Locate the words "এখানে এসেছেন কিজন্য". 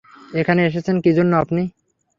0.31-1.31